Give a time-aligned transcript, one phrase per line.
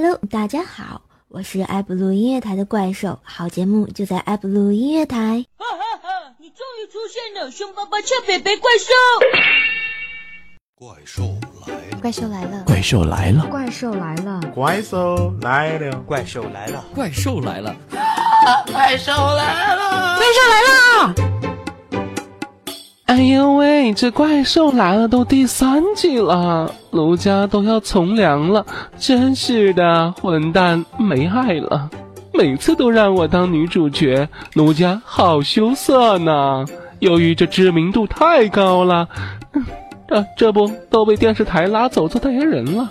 [0.00, 5.44] Hello，大家好，我是爱布鲁音乐台的怪兽，好节目就在爱布鲁音乐台。
[5.56, 6.08] 哈哈哈！
[6.38, 8.92] 你终于出现了，凶巴巴俏北北怪兽。
[10.78, 12.62] 怪兽来了！
[12.64, 13.48] 怪兽来了！
[13.50, 14.40] 怪兽来了！
[14.54, 16.00] 怪兽来了！
[16.06, 16.84] 怪兽来了！
[16.94, 17.40] 怪兽来了！
[17.40, 17.76] 怪兽来了！
[18.70, 20.16] 怪兽来了！
[20.16, 21.37] 怪兽来了！
[23.08, 28.66] 哎呦喂，这怪兽来了都第三季了，卢家都要从良了，
[28.98, 31.88] 真是的，混蛋没爱了，
[32.34, 36.66] 每次都让我当女主角，卢家好羞涩呢。
[36.98, 39.08] 由于这知名度太高了，
[40.06, 42.90] 这 这不都被电视台拉走做代言人了。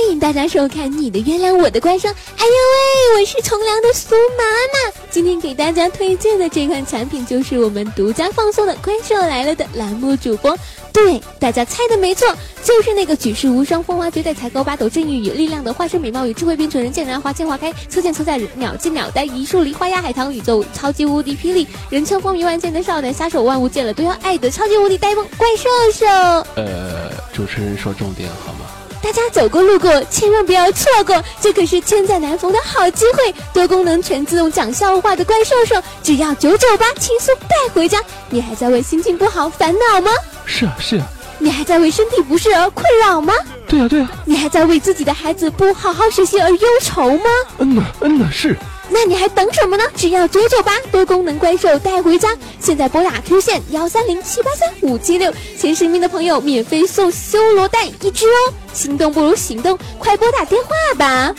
[0.00, 2.08] 欢迎大家收看《你的月亮我的怪兽》。
[2.12, 4.94] 哎呦喂，我是从良的苏妈妈。
[5.10, 10.56] 今天给大家推荐的这款产品就是我们独家放送的《怪兽来了》的栏目主播。
[10.92, 12.28] 对，大家猜的没错，
[12.62, 26.06] 就是那个举世无双、风华绝代、才高八斗、正义与力量的化身美貌与智慧并存人，见人爱花见花开，车见车载鸟见鸟呆，一树梨花压海棠，宇宙超级无敌霹雳，人称风靡万千的少男杀手，万物见了都要爱的超级无敌呆萌怪兽兽。
[26.54, 28.60] 呃，主持人说重点好吗？
[29.02, 33.34] 大家走过路过，千万不要错过，这可是千载难逢的好机会！
[33.52, 38.02] 多功能全自动讲笑话的怪兽兽，只要九九八，轻松带回家。
[38.28, 40.10] 你还在为心情不好烦恼吗？
[40.44, 41.06] 是啊，是啊。
[41.38, 43.32] 你还在为身体不适而困扰吗？
[43.68, 44.10] 对啊，对啊。
[44.24, 47.30] 你还在为自己的孩子不好好学习而忧愁吗？
[47.58, 48.56] 嗯呐，嗯呐，是。
[48.90, 49.84] 那你还等什么呢？
[49.94, 52.28] 只要九九八，多功能怪兽带回家。
[52.58, 58.52] 现在拨打 Q 线幺三零七八三五七六，前十名的朋友免费送修罗蛋一只哦。
[58.72, 61.34] 心动不如行动，快拨打电话吧。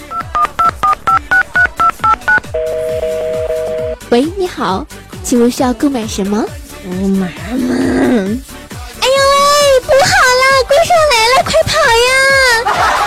[4.09, 4.85] 喂，你好，
[5.23, 6.45] 请问需要购买什么？
[6.83, 7.27] 苏妈妈。
[7.27, 11.73] 哎呦喂，不好了，怪兽来了，快跑
[12.07, 12.98] 呀！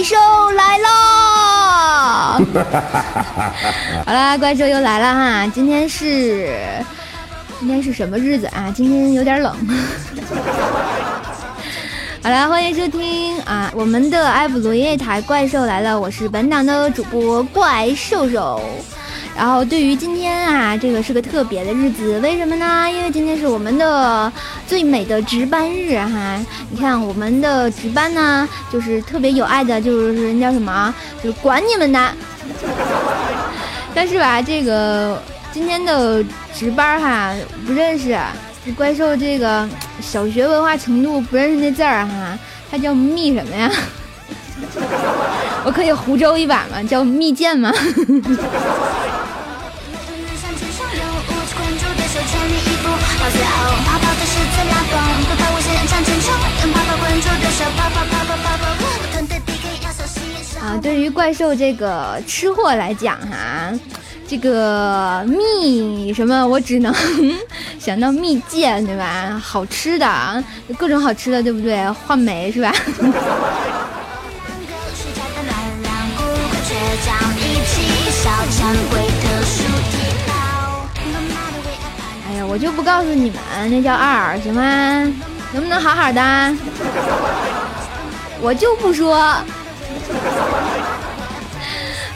[0.00, 0.16] 怪兽
[0.56, 0.88] 来喽！
[4.06, 6.48] 好啦，怪兽又来了哈，今天是
[7.58, 8.72] 今天是什么日子啊？
[8.74, 9.52] 今天有点冷。
[12.24, 18.58] 好啦，欢迎收听啊，我们的埃普罗耶台《怪兽来了》，我是本档的主播怪兽兽。
[19.40, 22.84] 然后对于今天啊，这个是个特别的日子，为什么呢？
[22.92, 24.30] 因为今天是我们的
[24.66, 26.38] 最美的值班日哈。
[26.68, 32.12] 你看我们的值班呢，就是特别有爱的，就是人叫什么，就是管你们的。
[33.94, 36.22] 但是吧，这个今天的
[36.54, 37.34] 值班哈
[37.66, 38.18] 不认识，
[38.76, 39.66] 怪兽这个
[40.02, 42.38] 小学文化程度不认识那字儿哈，
[42.70, 43.70] 他叫蜜什么呀？
[45.64, 46.82] 我可以胡诌一把吗？
[46.88, 47.72] 叫蜜饯吗？
[60.62, 63.72] 啊，对于怪兽这个吃货来讲哈，
[64.28, 66.94] 这个蜜什么，我只能
[67.78, 69.40] 想到蜜饯，对吧？
[69.42, 70.44] 好吃的，
[70.78, 71.90] 各种好吃的，对不对？
[71.90, 72.72] 话梅是吧？
[82.28, 84.62] 哎呀，我就不告诉你们，那叫二，行吗？
[85.52, 86.20] 能不能好好的？
[88.42, 89.34] 我就不说。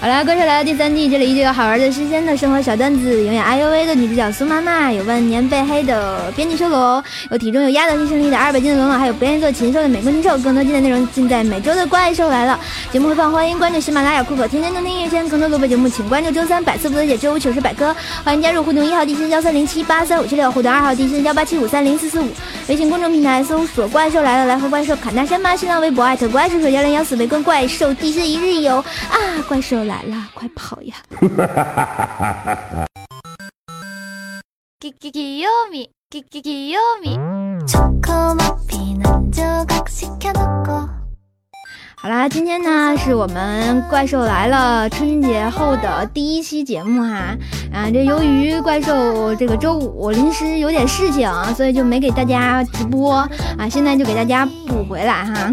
[0.05, 10.37] 好了，怪兽来到第三季，这里依旧有好玩的、新鲜的生活小段子，永远爱呦喂的女主角苏妈妈，有万年被黑的编辑修罗，有体重有压倒性胜利的二百斤的龙龙，还有不愿意做禽兽的美国禽兽。
[10.37, 12.61] 更多精彩内容尽在每周的怪兽来了
[12.93, 15.27] 节目回放，欢迎关注喜马拉雅、酷狗、天天动听音乐圈。
[15.27, 17.97] 更多录播节目，请关注周三百思不得解、周五糗事百科。
[18.23, 22.29] 欢迎加入互动一号地址幺三零七八三五七六，互动二号地址幺八七五三零四四五。
[22.69, 25.57] 微信公众平台搜索“怪兽来了”，来和怪兽侃大山吧。
[25.57, 29.17] 新浪微博艾特怪兽手幺零幺四，围观怪兽，地势一日游啊！
[29.49, 30.97] 怪兽来了，快跑呀！
[41.97, 47.35] 好啦，今天呢是我们怪兽来了春节后的第一期节目哈，
[47.73, 53.15] 啊，这由于怪兽这个周五临时有点事情，所以就没给大家直播
[53.57, 55.51] 啊，现在就给大家补回来哈。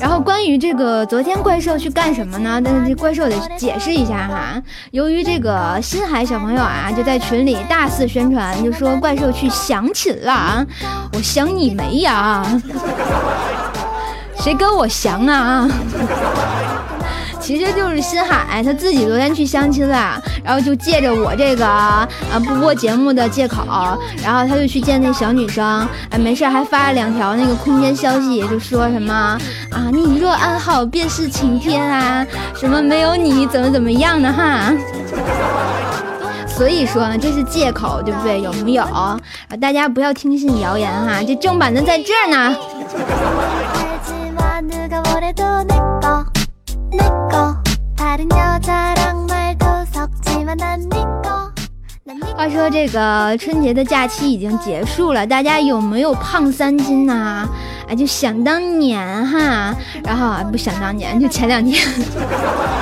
[0.00, 2.60] 然后关于这个昨天怪兽去干什么呢？
[2.64, 4.62] 但是这怪兽得解释一下哈。
[4.92, 10.66] 由于这个新海小朋友啊，就在群里大肆宣传，就说怪兽去相亲了啊。
[11.12, 12.44] 我想你没呀？
[14.40, 15.68] 谁跟我相啊？
[17.48, 22.06] 其实就是新海他自己昨天去相亲了，然后就借着我这个啊
[22.46, 23.64] 不播节目的借口，
[24.22, 29.14] 然后他就去见那小女生，哎没事还发了两条那个空间消息，就说什么
[29.70, 34.70] 啊你若安好便是晴天啊，什么没有你怎么怎么样的哈。
[36.46, 38.42] 所以说呢这是借口对不对？
[38.42, 38.82] 有没有？
[38.82, 39.18] 啊
[39.58, 42.54] 大家不要听信谣言哈，这正版的在这儿呢。
[52.36, 57.48] 话说这个春节的假期已经结束了，大家有没有胖三斤呢？
[57.88, 59.74] 哎，就想当年哈，
[60.04, 61.84] 然后啊不想当年，就前两天，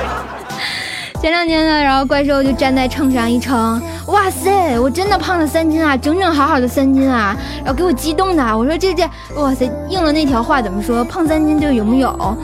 [1.19, 7.35] 前两天呢，然后怪兽就站在秤上一称，哇塞，我真的胖了三斤啊，整整好好的三斤啊，
[7.65, 11.03] 然后给我激动的，我说这这，哇塞，应了那条话怎么说？
[11.03, 12.37] 胖三斤就有没有？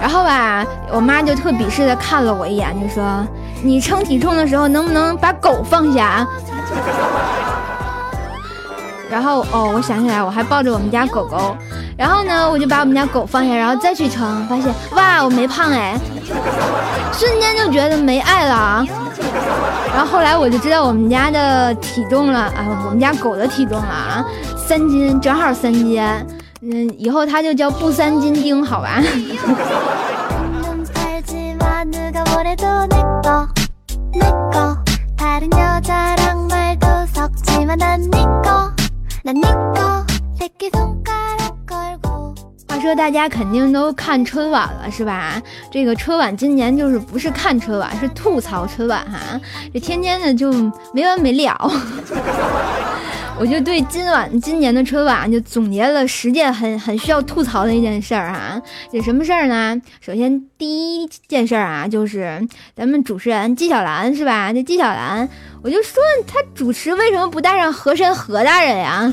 [0.00, 3.26] 然后吧，我妈就特鄙视的看了我一眼，就说
[3.62, 6.26] ：“你称体重的时候能不能把狗放下？”
[9.10, 11.56] 然后哦，我想起来，我还抱着我们家狗狗，
[11.96, 15.98] 然后呢，我就把我们家狗放下，然后再去称，发现哇，我没胖哎，
[17.12, 18.86] 瞬间就觉得没爱了啊。
[19.94, 24.24] 然后后来我就知道我们家的体重了啊，我们家狗的体重了啊，
[24.56, 26.00] 三斤，正好三斤。
[26.60, 29.00] 嗯，以后他就叫不三金丁，好吧？
[42.68, 45.40] 话说大家肯定都看春晚了是吧？
[45.70, 49.40] 这个春晚今年就是不是看春晚，是吐槽春晚哈，
[49.72, 50.52] 这天天的就
[50.92, 51.70] 没完没了。
[53.40, 58.60] 我就对今晚今年的春晚就总结了十件很很需要吐槽的一件事儿哈，
[58.92, 59.80] 这什么事儿呢？
[60.00, 62.44] 首先第一件事儿啊，就是
[62.74, 64.52] 咱们主持人纪晓岚是吧？
[64.52, 65.28] 这纪晓岚，
[65.62, 69.12] 我就说他主持为什么不带上和珅何大人呀？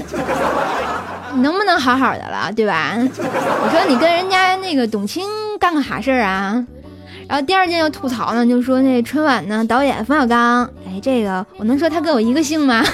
[1.35, 2.95] 能不能好好的了，对吧？
[2.97, 5.23] 我说你跟人家那个董卿
[5.59, 6.65] 干个啥事儿啊？
[7.27, 12.83] 然后第二件要吐槽呢，就是说那春晚呢导演冯小刚，哎，这个我能说他跟我一个姓吗？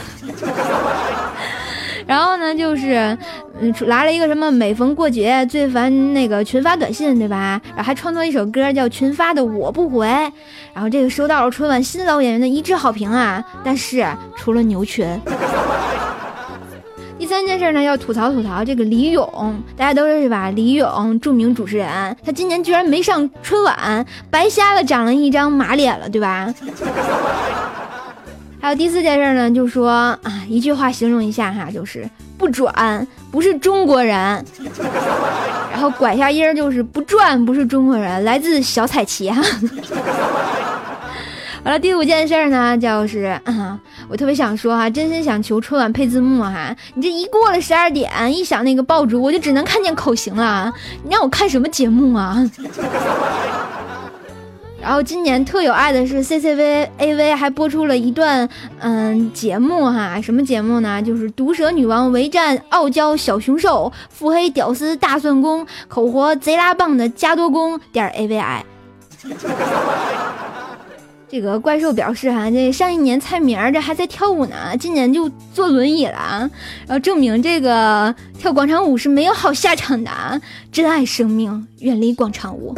[2.08, 3.18] 然后呢，就是
[3.60, 7.62] 嗯，来了一个什么每逢过节最烦那个群发短信，对吧？
[7.70, 10.08] 然后还创作一首歌叫《群发的我不回》，
[10.74, 13.42] 然后这个收到了春晚新老演员的一致好评啊。
[13.64, 14.06] 但是
[14.36, 15.08] 除了牛群，
[17.32, 20.50] 三件事呢，要吐槽吐槽这个李咏，大家都认识吧？
[20.50, 21.88] 李咏，著名主持人，
[22.26, 26.54] 他今年居然没上春晚，白瞎了，长了一张马脸了，对吧？
[28.60, 32.06] 还有第四件事呢，就说啊，一句话形容一下哈，就是
[32.38, 34.46] 不转，不是中国人。
[35.72, 39.42] 然后拐下音儿就是不转，不是中国人，来自小彩旗哈。
[41.64, 43.40] 好了，第五件事呢，就是
[44.10, 46.76] 我特别想说哈，真心想求春晚配字幕哈。
[46.96, 50.74] 你这一过了十二点，一响那个爆竹，我就只能看见口型了。
[51.04, 52.38] 你让我看什么节目啊？
[54.82, 61.00] 然后今年特有爱的是 CCV AV 还播出了一段嗯节目哈，什么节目呢？
[61.00, 68.62] 就是毒舌女王围战傲娇小熊兽，腹黑屌丝大蒜公，口活贼拉棒的加多功点 AVI。
[71.32, 76.50] 这个怪兽表示哈，这上一年蔡明这还在跳舞呢，今年就坐轮椅了，
[76.86, 80.12] 然后证明这个跳广场舞是没有好下场的，
[80.74, 82.78] 珍爱生命，远离广场舞。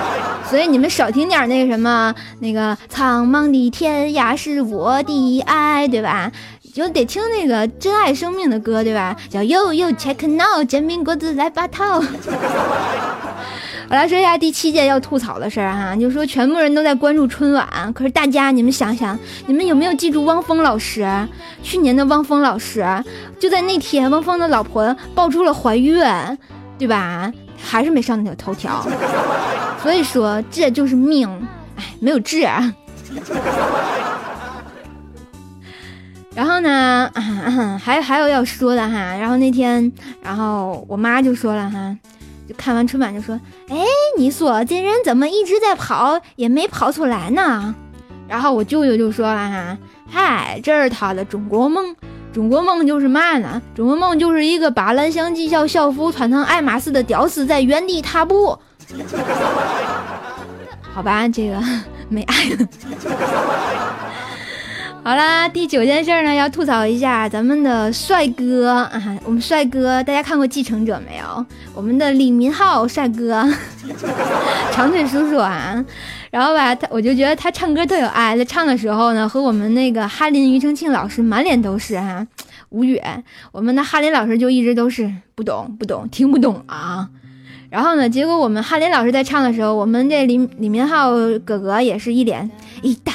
[0.50, 6.30] 所以你们少听点那个什么，那个苍茫的天涯是我的爱，对吧？
[6.74, 9.16] 就得听那个珍爱生命的歌，对吧？
[9.30, 12.02] 叫 Yo Yo Check Now，煎饼果子来八套。
[13.94, 21.06] 我来说一下第七件要吐槽的事儿哈，就是说全部人都在关注春晚，可是大家你们想想，你们有没有记住汪峰老师？
[21.62, 22.84] 去年的汪峰老师
[23.38, 25.96] 就在那天，汪峰的老婆爆出了怀孕，
[26.76, 27.32] 对吧？
[27.56, 28.84] 还是没上那个头条。
[29.80, 31.28] 所以说这就是命，
[31.76, 32.40] 哎，没有治。
[36.34, 37.08] 然后呢，
[37.80, 39.14] 还还有要说的哈。
[39.14, 41.96] 然后那天，然后我妈就说了哈。
[42.48, 43.76] 就看完春晚就说：“哎，
[44.18, 47.74] 你说这人怎么一直在跑，也没跑出来呢？”
[48.28, 49.78] 然后我舅舅就说了：“哈，
[50.10, 51.94] 嗨，这是他的中国梦，
[52.32, 53.60] 中国梦就是嘛呢？
[53.74, 58.58] 中国梦就是一个把蓝翔技校校服穿成爱马仕的屌丝在原地踏步。
[60.92, 61.60] 好吧，这个
[62.08, 62.68] 没爱了。
[65.04, 69.18] 好啦，第九件事呢，要吐槽一下咱们的帅哥啊！
[69.26, 71.44] 我们帅哥，大家看过《继承者》没有？
[71.74, 73.44] 我们的李明浩帅哥，
[74.72, 75.84] 长腿叔叔啊！
[76.30, 82.26] 然后吧，他我就觉得他唱歌特有爱，在唱的时候呢，和我们那个哈林庾澄庆老师满脸都是哈，
[82.70, 82.98] 无语。
[83.52, 87.10] 我们的哈林老师就一直都是不懂不懂，听不懂啊。
[87.68, 91.10] 然后呢，结果我们哈林老师在唱的时候，我们这李李明浩
[91.44, 93.12] 哥哥也是一脸一大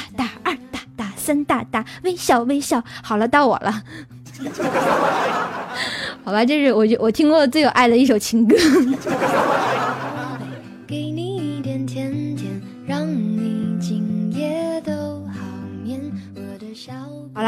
[1.20, 1.30] 大二。
[1.30, 3.82] 三大大微笑微笑，好了，到我了。
[6.24, 8.56] 好吧，这是我我听过最有爱的一首情歌。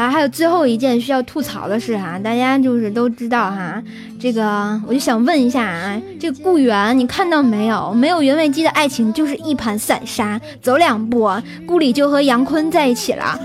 [0.09, 3.81] 还有最后一件需要吐槽的事哈，大家就是都知道哈，
[4.19, 7.93] 这个我就想问一下啊，这个顾源你看到没有？
[7.93, 11.29] 没有原味鸡的爱情就是一盘散沙，走两步
[11.67, 13.39] 顾里就和杨坤在一起了。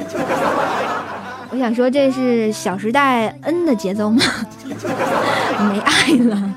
[1.51, 4.23] 我想说这是《小时代》N 的节奏吗？
[5.73, 6.48] 没爱了。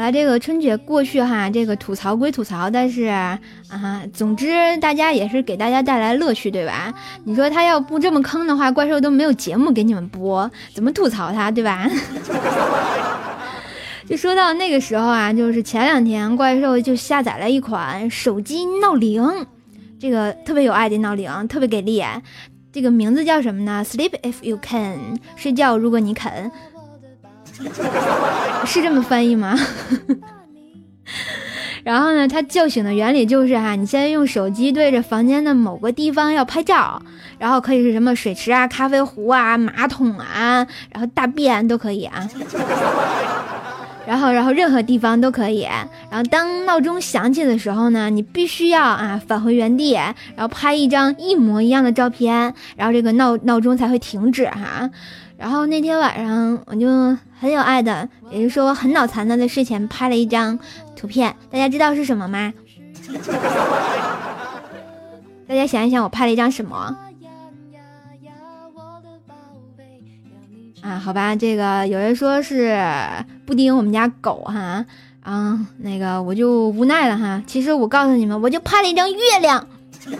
[0.00, 3.38] 好了，这个春节过去哈，这个吐槽归吐槽，但是啊，
[4.14, 6.90] 总之大家也是给大家带来乐趣，对吧？
[7.24, 11.86] 你说他要不这么坑的话，怪兽都没有节目给你们播，怎么吐槽他，对吧？
[14.08, 19.22] 就说到那个时候啊，就是前两天怪兽就下载了一款手机闹铃，
[19.98, 22.02] 这个特别有爱的闹铃，特别给力。
[22.72, 26.50] 这个名字叫什么呢？Sleep if you can，睡觉如果你肯。
[28.66, 29.58] 是这么翻译吗？
[31.82, 37.02] 然后呢，它叫醒的原理就是哈，你先用手机对着房间的某个地方要拍照，
[37.38, 42.28] 然后可以是什么水池啊、咖啡壶啊、马桶啊，然后大便都可以啊。
[44.06, 45.62] 然后，然后任何地方都可以。
[46.10, 54.90] 然后当闹钟响起的时候呢，你必须要啊返回原地，然后拍一张一模一样的照片，然后这个闹闹钟才会停止哈。
[55.38, 60.58] 然后那天晚上我就很有爱的，也就是说我很脑残的，在睡前拍了一张
[60.94, 61.34] 图片。
[61.50, 62.52] 大家知道是什么吗？
[65.48, 66.94] 大家想一想，我拍了一张什么？
[70.82, 72.78] 啊，好吧，这个有人说是
[73.46, 74.84] 布丁，我们家狗哈，
[75.22, 77.42] 啊，那个我就无奈了哈。
[77.46, 79.66] 其实我告诉你们，我就拍了一张月亮。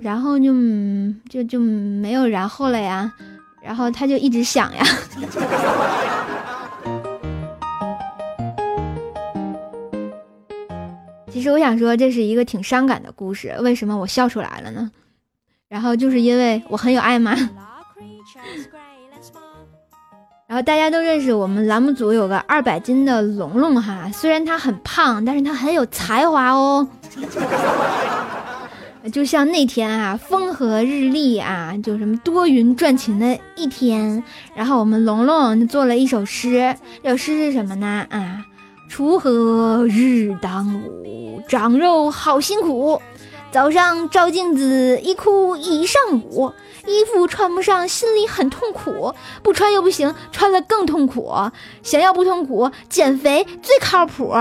[0.00, 0.52] 然后就
[1.30, 3.10] 就就没有然后了呀，
[3.64, 4.84] 然后他就一直想呀。
[11.32, 13.54] 其实我想说，这是一个挺伤感的故事。
[13.60, 14.90] 为什么我笑出来了呢？
[15.68, 17.34] 然后就是因为我很有爱吗？
[20.46, 26.86] 然后大家都认识我们栏目组有个二百斤的龙龙哈，虽然他很胖，但是他很有才华哦。
[29.12, 38.06] 就像那天啊，风和日丽啊，就什么多云转晴的一天，然后我们龙龙做了一首诗，这首诗是什么呢？
[38.08, 38.40] 啊，
[38.90, 43.02] 锄禾日当午，长肉好辛苦，
[43.52, 46.50] 早上照镜子一哭一上午，
[46.86, 51.30] 衣服穿不上心里很痛苦，不穿又不行，穿了更痛苦，
[51.82, 54.32] 想要不痛苦，减肥最靠谱。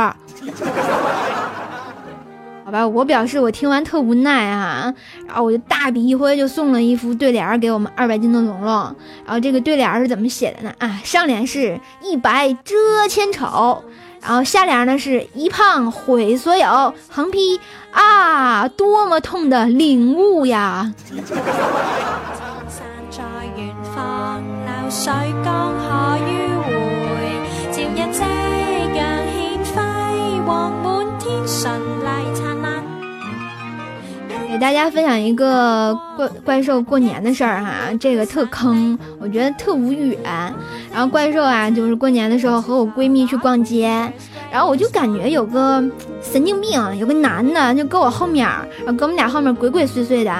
[2.74, 4.92] 吧，我表示我听完特无奈啊，
[5.27, 8.68] 然后我就大笔一挥就送了一副对联给我们二百斤的龙龙，
[9.24, 10.74] 然后这个对联是怎么写的呢？
[10.80, 12.74] 啊，上联是一白遮
[13.08, 13.84] 千丑，
[14.24, 17.60] 然后下联呢是一胖毁所有，横批
[17.92, 20.92] 啊，多么痛的领悟呀！
[34.53, 40.15] 给大家分享一个怪怪兽过年的事儿哈，这个特坑，我觉得特无语。
[40.93, 43.89] 然后怪兽啊，就是过年的时候和我闺蜜去逛街，
[44.51, 45.83] 然后我就感觉有个
[46.22, 48.48] 神经病，有个男的就搁我后面，
[48.86, 50.31] 然后搁我们俩后面鬼鬼祟祟的。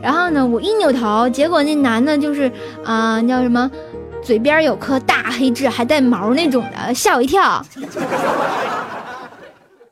[0.00, 2.50] 然后呢，我一扭头，结果那男的就是
[2.82, 3.70] 啊，叫什么，
[4.22, 7.62] 嘴边有颗大黑痣，还带毛那种的，吓我一跳。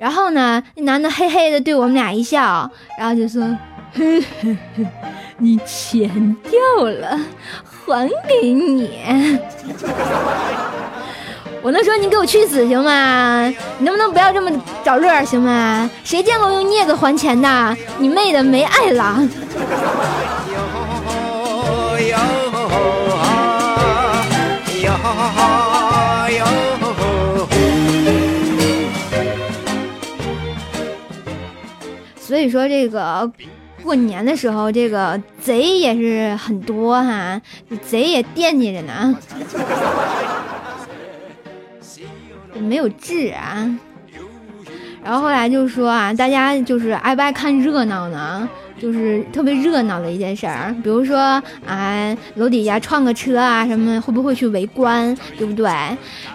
[0.00, 3.42] 然后呢，那男的嘿嘿的对我们俩一笑，然后就说
[3.92, 4.87] ：“嘿嘿嘿，
[5.37, 7.21] 你钱掉了，
[7.87, 8.90] 还给你。
[11.61, 13.45] 我能说你给我去死行吗？
[13.76, 14.50] 你能不能不要这么
[14.83, 15.90] 找乐行吗？
[16.02, 17.76] 谁见过用镊子还钱的？
[17.99, 19.21] 你妹的没爱了！
[32.30, 33.28] 所以说这个
[33.82, 37.42] 过年的时候，这个贼也是很多哈，
[37.84, 39.18] 贼也惦记着呢。
[42.62, 43.68] 没有治啊，
[45.02, 48.49] 然后后来就说啊，大家就是爱不爱看热闹呢？
[48.78, 55.66] 就是特别热闹的一件事儿，比如说啊，楼底下撞个车啊什么，会不会去围观，对不对？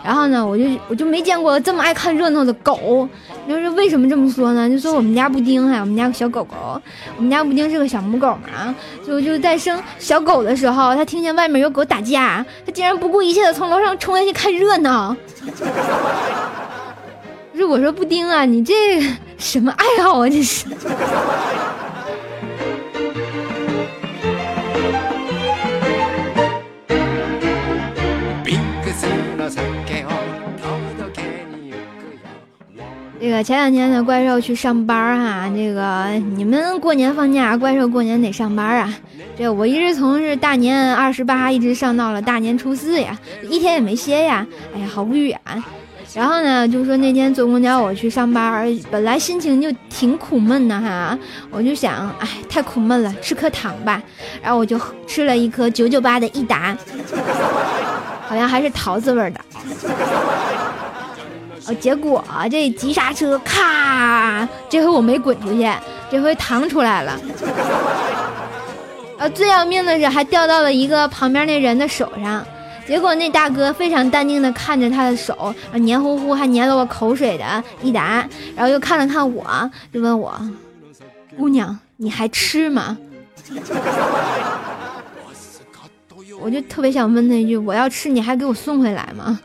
[0.03, 3.07] 然后呢，我就我就没见过这么爱看热闹的狗。
[3.47, 4.69] 就是为什么这么说呢？
[4.69, 6.81] 就说我们家布丁哈，我们家小狗狗，
[7.15, 8.73] 我们家布丁是个小母狗嘛，
[9.05, 15.15] 就就在生小狗的时候，它听见外面有狗打架，它竟然不顾一切的从楼上冲下去看热闹。
[17.51, 18.73] 不是我说布丁啊，你这
[19.37, 20.27] 什么爱好啊？
[20.27, 20.65] 这是。
[33.25, 35.49] 这个前两天呢，怪兽去上班哈。
[35.55, 38.93] 这个你们过年放假，怪兽过年得上班啊。
[39.35, 43.17] 这我一直从是大年二十八一直上到了大年初四呀，
[43.49, 44.45] 一天也没歇呀。
[44.75, 45.35] 哎呀，好不远。
[46.13, 51.17] 然后呢，就说那天坐公交我去上班，本来心情就挺苦闷的哈，
[51.49, 53.99] 我就想，哎，太苦闷了，吃颗糖吧。
[54.39, 56.77] 然后我就吃了一颗九九八的益达，
[58.27, 59.41] 好像还是桃子味的。
[61.67, 64.47] 哦，结果这急刹车，咔！
[64.69, 65.67] 这回我没滚出去，
[66.11, 67.19] 这回糖出来了。
[69.17, 72.45] 啊，最要命的是还掉到了一个旁边那人的手上。
[72.85, 78.23] 结果那大哥非常淡定的看着他的手，黏糊糊还粘了我口水的一达，
[78.55, 79.43] 然后又看了看我，
[79.91, 80.39] 就问我
[81.35, 82.95] ：“姑娘，你还吃吗？”
[86.39, 89.39] 我就特别想问他一句：“我要吃，你还给我送回来吗？”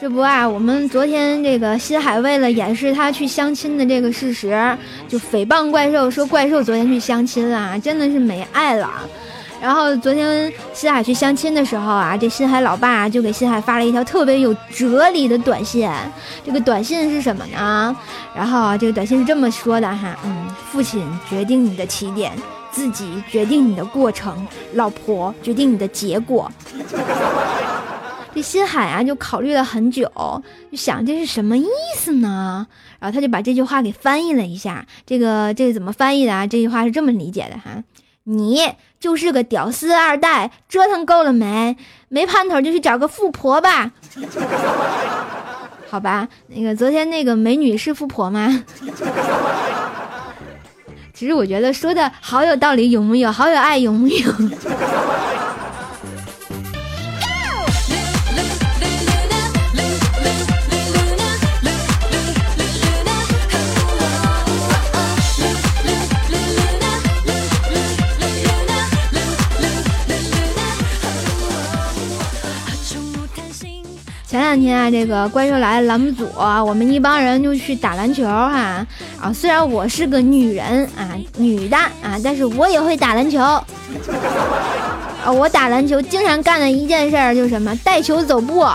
[0.00, 4.76] 这不啊，我们昨天这个新海为了掩饰他去相亲的这个事实，
[5.08, 8.90] 就诽谤怪兽说怪兽昨天去相亲了，真的是没爱了。
[9.62, 15.88] 然后昨天新海去相亲的时候啊，这新海老爸就给新海发了一条特别有哲理的短信。
[16.44, 17.96] 这个短信是什么呢？
[18.34, 22.32] 然后这个短信是这么说的哈，嗯，父亲决定你的起点，
[22.72, 26.50] 自己决定你的过程，老婆决定你的结果。
[28.34, 30.10] 这新海啊，就考虑了很久，
[30.72, 32.66] 就想这是什么意思呢？
[32.98, 34.84] 然后他就把这句话给翻译了一下。
[35.06, 36.44] 这个这个怎么翻译的啊？
[36.46, 37.80] 这句话是这么理解的哈。
[38.24, 38.60] 你
[39.00, 41.76] 就是个屌丝二代，折腾够了没？
[42.08, 43.90] 没盼头就去找个富婆吧。
[45.88, 48.64] 好吧，那个昨天那个美女是富婆吗？
[51.12, 53.30] 其实我觉得说的好有道理，有木有？
[53.30, 54.32] 好有爱，有木有？
[74.52, 78.86] 前两天啊，这个怪兽来了栏目组，我们一帮人就去打篮球哈。
[79.18, 83.40] 啊，虽然我是个女人啊，女的啊，但是我也会打篮球。
[83.40, 83.64] 啊，
[85.32, 88.66] 我打篮球经常干的一件事儿就是什么，带球走步。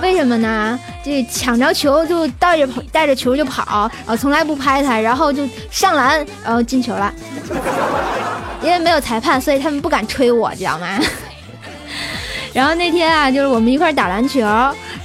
[0.00, 0.78] 为什么呢？
[1.02, 7.12] 这抢着球就带着跑，带着球就跑，啊，从来不拍他，然后就上篮，然后进球了。
[8.62, 10.86] 因为没有裁判，所以他们不敢吹我，知道吗？
[12.58, 14.40] 然后那天啊，就是我们一块打篮球，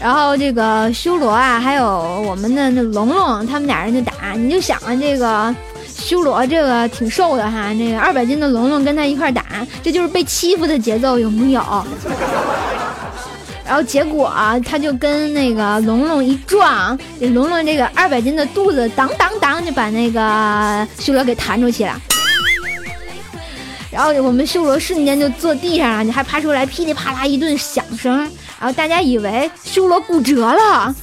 [0.02, 1.86] 然后这个修罗啊，还有
[2.28, 4.12] 我们的那龙龙，他们俩人就打。
[4.34, 5.56] 你就想啊，这个
[5.88, 9.44] 修罗这个挺瘦的哈，那个二百斤的龙龙跟他一块打，
[9.84, 11.62] 这就是被欺负的节奏，有木有？
[13.64, 14.34] 然后结果，
[14.66, 22.02] 他就跟那个龙龙一撞，龙龙这个二百斤的肚子当当当就把那个修罗给弹出去了。
[23.94, 28.18] 然后我们修罗瞬间就坐地上了，你还爬出来，噼里啪啦一顿响声，
[28.60, 30.96] 然后大家以为修罗骨折了。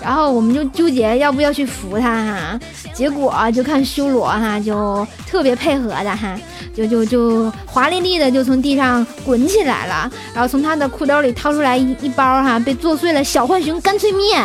[0.00, 2.60] 然后我们就纠结要不要去扶他哈，
[2.94, 6.38] 结果就看修罗哈就特别配合的哈，
[6.72, 14.44] 就就就华丽丽的就从地上滚起来了，然后从他的裤兜里掏出来一一包哈被做碎了小浣熊干脆面，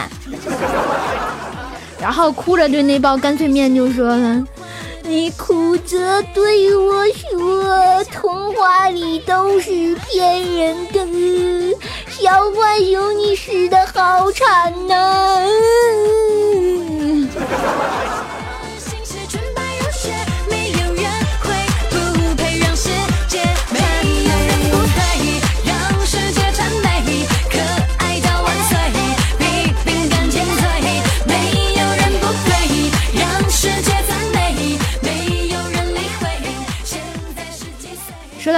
[2.02, 4.44] 然后哭着对那包干脆面就说了。
[5.12, 11.06] 你哭着对我说：“童话里都是骗人的，
[12.08, 15.46] 小浣熊，你死的好惨呐！”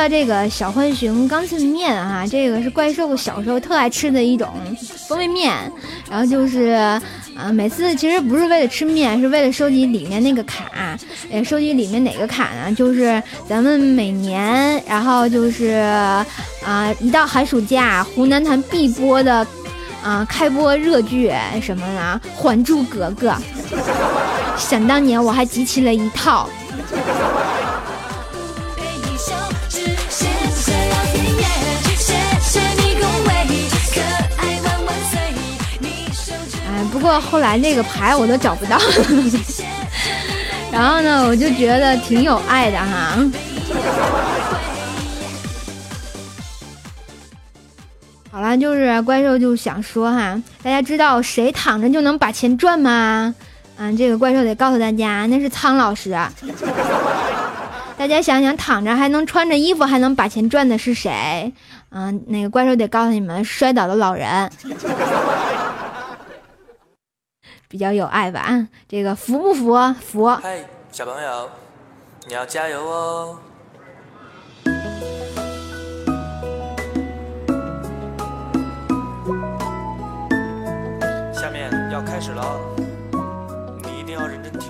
[0.07, 4.49] 这个小浣熊干脆面啊，这个是怪兽小时候特爱吃的一种
[5.07, 5.53] 方便面。
[6.09, 6.99] 然后就是，
[7.35, 10.65] 啊，每次其实不是为了吃面，是为了收集里面那个卡。
[11.31, 12.73] 哎，收集里面哪个卡呢？
[12.75, 15.67] 就是咱们每年，然后就是，
[16.63, 19.45] 啊，一到寒暑假，湖南台必播的，
[20.03, 22.21] 啊，开播热剧什么呢？
[22.39, 23.31] 《还珠格格》。
[24.57, 26.47] 想当年我还集齐了一套。
[37.03, 38.79] 不过后来那个牌我都找不到，
[40.71, 43.17] 然后呢，我就觉得挺有爱的哈。
[48.31, 53.35] 好了，就是怪兽就想说哈，大家知道谁躺着就能把钱赚吗？
[53.75, 56.17] 嗯，这个怪兽得告诉大家，那是苍老师。
[57.97, 61.51] 大家想想，躺着还能穿着衣服还能把钱赚的是谁？
[61.89, 64.49] 嗯，那个怪兽得告诉你们，摔倒的老人。
[67.73, 69.93] 比较有爱吧啊，这个服不服？
[69.99, 70.27] 服。
[70.27, 71.49] 嗨，小朋友，
[72.27, 73.39] 你要加油哦！
[81.33, 82.45] 下面要开始了，
[83.83, 84.62] 你一定要认真听！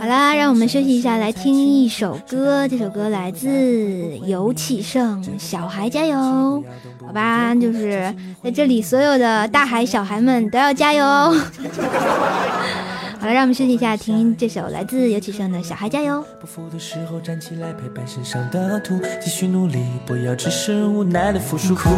[0.00, 2.66] 好啦，让我们休息一下，来听一首歌。
[2.66, 6.16] 这首歌来自尤启盛，《小孩加油》。
[7.06, 8.12] 好吧，就是
[8.42, 11.04] 在这里，所有的大海小孩们都要加油。
[13.20, 16.16] 好了，让我们休息一下，听这首来自尤启盛的《小孩加油》。
[16.40, 21.76] 不服的时候站起来，陪伴身上的土，继续努力，不要只是无奈的服输。
[21.76, 21.88] 哭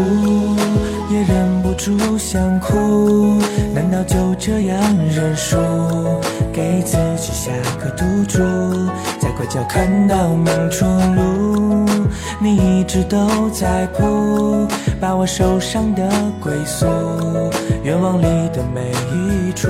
[1.10, 3.40] 也忍不住想哭，
[3.74, 5.56] 难道就这样认输？
[6.56, 8.38] 给自己下个赌注，
[9.20, 11.84] 在拐角看到明出路。
[12.40, 14.66] 你一直都在铺，
[14.98, 16.08] 把我手上的
[16.40, 16.86] 归宿，
[17.82, 19.68] 愿望里的每一处，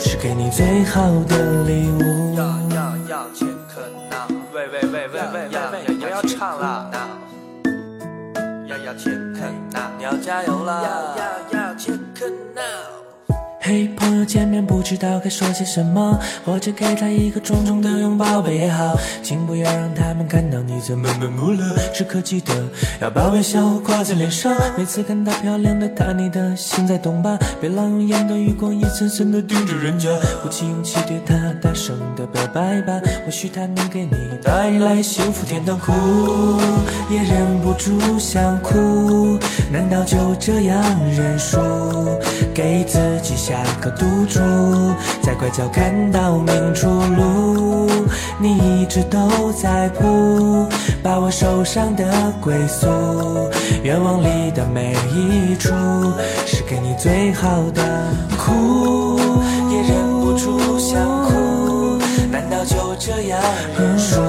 [0.00, 2.34] 是给你最好的礼物。
[2.36, 2.44] 要
[2.74, 5.48] 要要切克闹，喂喂喂喂喂
[5.86, 6.90] 喂，不要唱了。
[8.66, 10.82] 要要切克闹，你要加油了。
[10.82, 10.90] 要
[11.22, 11.59] 要要。
[13.70, 21.78] 嘿，朋友见面不知道该说些什么，或者给他一个重重的拥抱也好，请不要让他们看到你在闷闷不乐。
[21.94, 22.52] 时刻记得
[23.00, 27.38] 要把微笑挂在脸上，每次看到漂亮的她，你的心在动吧？
[27.60, 30.08] 别老用眼的余光一层层的盯着人家，
[30.42, 35.78] 鼓起勇气对她大声的表白吧，或许她能给你带来幸福天堂。
[35.78, 35.92] 哭
[37.08, 39.38] 也忍不住想哭，
[39.70, 40.82] 难道就这样
[41.16, 41.60] 认输，
[42.54, 43.36] 给自己？
[43.40, 44.38] 下个赌注，
[45.22, 47.88] 在拐角看到明出路。
[48.38, 50.68] 你一直都在铺，
[51.02, 52.04] 把我手上的
[52.40, 52.86] 归宿，
[53.82, 55.72] 愿望里的每一处，
[56.44, 57.82] 是给你最好的。
[58.36, 59.18] 哭
[59.70, 61.98] 也忍不住想哭，
[62.30, 63.40] 难道就这样
[63.78, 64.20] 认输？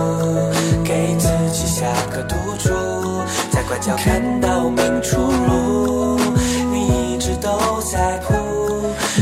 [0.86, 2.70] 给自己下个赌注，
[3.52, 4.22] 在拐角看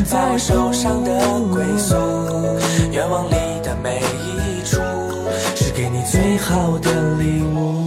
[0.10, 1.12] 在我手上的
[1.54, 1.96] 归宿，
[2.92, 4.82] 愿望里的每一处，
[5.56, 7.79] 是给你最好的礼物。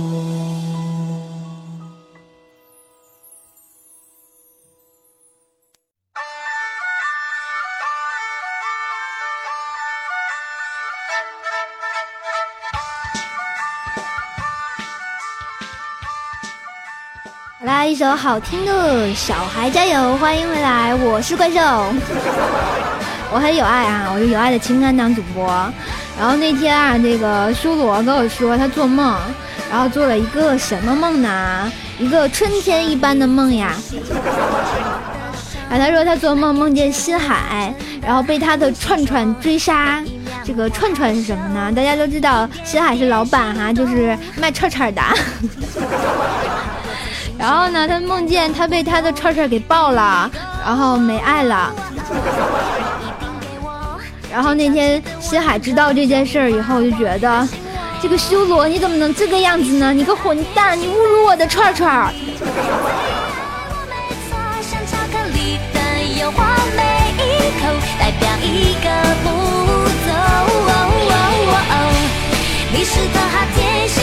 [17.65, 21.61] 来一首好听的《小孩加油》，欢迎回来，我是怪兽，
[23.33, 25.47] 我很有爱啊，我是有爱的情感党主播。
[26.19, 29.17] 然后那天啊，这个修罗跟我说他做梦，
[29.71, 31.71] 然后做了一个什么梦呢？
[32.01, 33.77] 一个春天一般的梦呀。
[35.71, 37.73] 啊，他说他做梦梦见新海，
[38.05, 40.03] 然后被他的串串追杀。
[40.45, 41.73] 这个串串是什么呢？
[41.73, 45.01] 大家都知道，新海是老板哈，就是卖串串的。
[47.43, 50.31] 然后呢，他梦见他被他的串串给爆了，
[50.65, 51.75] 然后没爱了。
[54.33, 57.49] 然后那天新海知道这件事儿以后，就觉得
[58.01, 59.93] 这个修罗你怎么能这个样子呢？
[59.93, 62.15] 你个混蛋，你侮辱我的串串！
[72.75, 74.01] 你是个好天使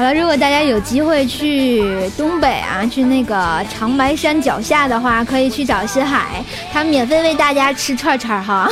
[0.00, 8.66] 好了，如果大家有机会去东北啊，去那个长白山脚下的话，可以去找新海，他免费为大家吃串串哈。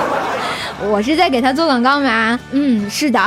[0.90, 2.38] 我是在给他做广告吗？
[2.50, 3.18] 嗯，是的。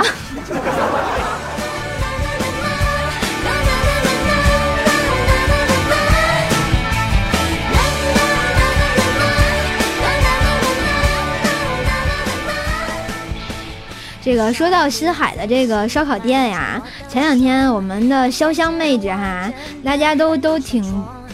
[14.25, 20.83] 这个说到新海的这个烧烤店呀，前两天我们的潇湘妹子哈，大家都都挺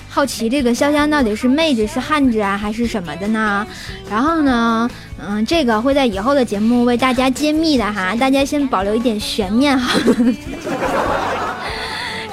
[0.09, 3.65] 好奇这个潇湘到底是妹子是汉子啊还是什么的呢？
[4.09, 4.91] 然后呢，
[5.25, 9.97] 嗯，这个会在以后的节目为大家揭秘的哈，大家先保留一点悬念哈。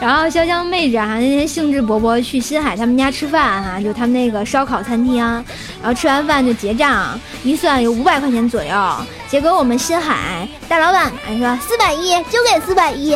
[0.01, 5.45] 然后潇湘妹子哈那天兴致勃勃去新海他们家吃饭哈，就他们那个烧烤餐厅，然
[5.85, 8.97] 后吃完饭就结账，一算有五百块钱左右。
[9.29, 13.11] 结果我们新海大老板还说四百一就给四百一，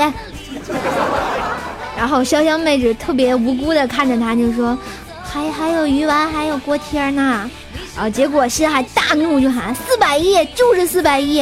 [1.96, 4.76] 然后潇湘妹子特别无辜的看着他就说，
[5.22, 7.48] 还还有鱼丸还有锅贴呢，
[7.94, 11.38] 然后结果新海大怒就喊四百一就是四百一，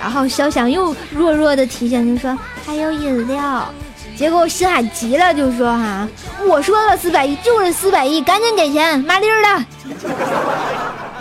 [0.00, 3.64] 然后潇湘又弱弱的提醒就说还有饮料。
[4.16, 6.08] 结果新海急了，就说：“哈，
[6.48, 9.64] 我说了四百亿就是四百亿，赶紧给钱，麻利儿的。”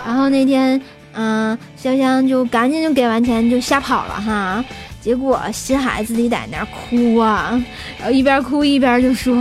[0.06, 0.82] 然后那天，
[1.14, 4.64] 嗯，潇湘就赶紧就给完钱就吓跑了哈。
[5.02, 7.62] 结果新海自己在那儿哭啊，
[8.00, 9.36] 然后一边哭一边就说：“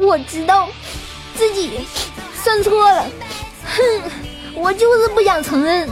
[0.00, 0.66] 我知道
[1.36, 1.80] 自己
[2.42, 3.04] 算错了，
[3.64, 4.10] 哼，
[4.54, 5.88] 我就是不想承认。”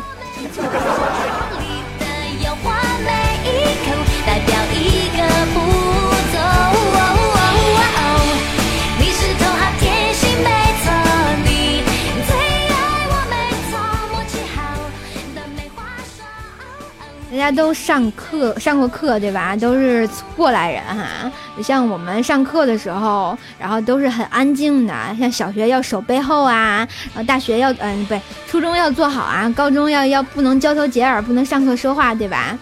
[17.38, 19.54] 大家都上课上过课对吧？
[19.54, 21.30] 都是过来人哈。
[21.62, 24.92] 像我们上课的时候，然后都是很安静的。
[25.20, 26.78] 像小学要手背后啊，
[27.14, 32.58] 然后大学要嗯不对，初中要做好啊，高中要要不能交头接耳，不能上课说话对吧？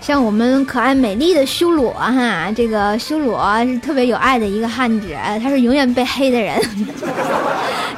[0.00, 6.58] 像我们可爱美丽的修罗哈，这个修罗是特别有爱的一个汉子，他是永远被黑的人。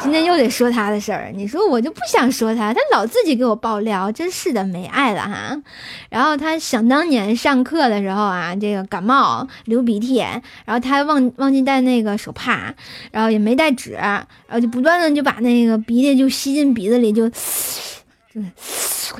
[0.06, 5.60] 今天又得说他的事儿，你说我就不想说他，他老自己给我爆料，真是的没爱了哈。
[6.08, 10.18] 然后他想当年上课的时候啊，这个感冒流鼻涕，
[10.64, 12.72] 然后他还忘忘记带那个手帕，
[13.10, 18.40] 然后也没带纸，然后就不断的就把那个鼻涕就吸进鼻子里，就就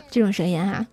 [0.09, 0.87] 这种声音哈。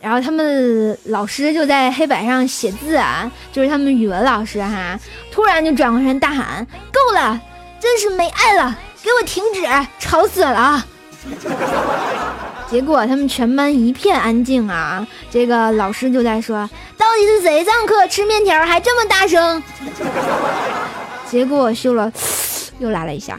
[0.00, 4.98] 然后他们老师就在黑板上写字啊，就是他们语文老师哈，
[5.30, 7.40] 突然就转过身大喊：“够了，
[7.84, 9.62] 真是没爱了，给我停止，
[10.00, 10.84] 吵死了！”
[12.70, 16.68] 结果他们全班一片安静啊，这个老师就在说
[16.98, 19.62] ：“到底是谁上课吃面条还这么大声？”
[21.30, 22.10] 结果修了，
[22.80, 23.38] 又来了一下。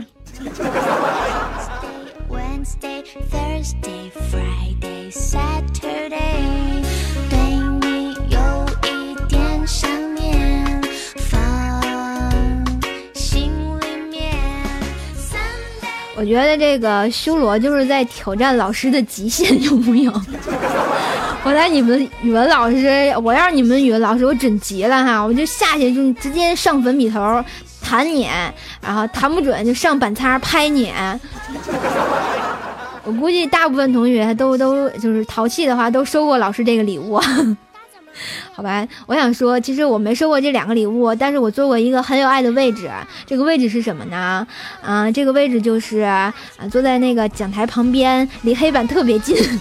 [16.17, 20.11] 我觉得这个修罗就是在挑战老师的极限，有木有？
[21.43, 27.43] 我来你们语文老师，我要是你们语文老师，我准急了哈，我就下去就直接上粉笔头
[27.83, 28.27] 弹你，
[28.81, 30.91] 然后弹不准就上板擦拍你。
[33.03, 37.21] 我估计大部分同学都都就是淘气的话，都收过老师这个礼物。
[38.53, 42.89] 好吧，我想说，其实我没收过这两个礼物，但是我做过一个很有爱的位置。
[43.25, 44.45] 这个位置是什么呢？
[44.81, 46.33] 嗯，这个位置就是啊，
[46.71, 49.35] 坐在那个讲台旁边，离黑板特别近。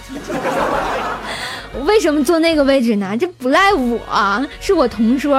[1.85, 3.15] 为什么坐那个位置呢？
[3.19, 5.35] 这不赖我，是我同桌。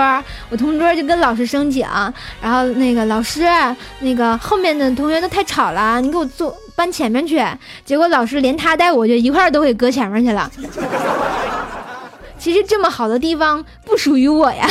[0.51, 1.87] 我同桌就跟老师申请，
[2.43, 3.43] 然后那个老师，
[4.01, 7.43] 那个后面的同学都太吵了，你给我坐搬前面去。
[7.87, 10.51] 结果老师连他带我就一块儿都给搁前面去了。
[12.47, 14.69] 其实这么好的地方不属于我呀。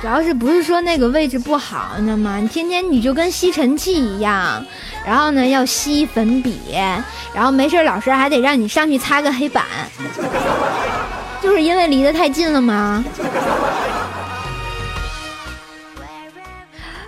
[0.00, 2.36] 主要是不是说那个位置不好，你知道吗？
[2.36, 4.62] 你天天你就跟吸尘器一样，
[5.06, 6.58] 然后呢要吸粉笔，
[7.34, 9.64] 然后没事老师还得让你上去擦个黑板，
[11.42, 13.04] 就是因为离得太近了吗？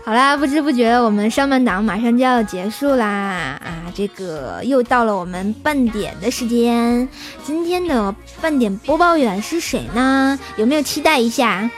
[0.03, 3.61] 好啦，不知不觉我们上半档马上就要结束啦啊！
[3.95, 7.09] 这个又到了我们半点的时间，
[7.45, 10.37] 今天的半点播报员是谁呢？
[10.57, 11.71] 有没有期待一下？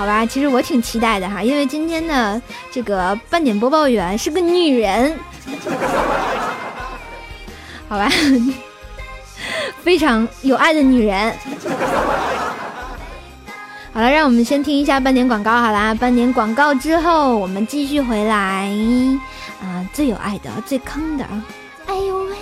[0.00, 2.40] 好吧，其实我挺期待的哈，因为今天的
[2.72, 5.14] 这个半点播报员是个女人，
[7.86, 8.10] 好吧，
[9.82, 11.30] 非常有爱的女人。
[13.92, 18.70] 好了，让我们先听一下半点广告，好啦，半点广告之后我们继续回来。
[19.60, 21.26] 啊、最有爱的、最坑的，
[21.86, 22.34] 哎呦喂